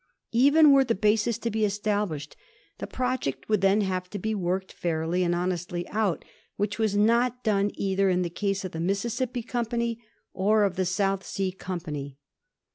Even 0.31 0.71
were 0.71 0.83
the 0.83 0.95
basis 0.95 1.37
to 1.37 1.51
be 1.51 1.63
established, 1.63 2.35
the 2.79 2.87
project 2.87 3.47
would 3.47 3.61
then 3.61 3.81
have 3.81 4.09
to 4.09 4.17
be 4.17 4.33
worked 4.33 4.73
fairly 4.73 5.21
and 5.21 5.35
honestly 5.35 5.87
out, 5.89 6.25
which 6.57 6.79
was 6.79 6.97
not 6.97 7.43
done 7.43 7.69
either 7.75 8.09
in 8.09 8.23
the 8.23 8.29
case 8.31 8.65
of 8.65 8.71
the 8.71 8.79
Mississippi 8.79 9.43
Company 9.43 10.01
or 10.33 10.63
of 10.63 10.75
the 10.75 10.85
South 10.85 11.23
Sea 11.23 11.51
Com 11.51 11.81
pany. 11.81 12.15